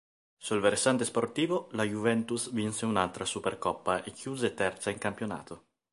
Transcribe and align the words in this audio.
Sul 0.35 0.59
versante 0.61 1.05
sportivo 1.05 1.67
la 1.73 1.83
Juventus 1.83 2.49
vinse 2.51 2.85
un'altra 2.87 3.23
Supercoppa 3.23 4.03
e 4.03 4.09
chiuse 4.09 4.55
terza 4.55 4.89
in 4.89 4.97
campionato. 4.97 5.65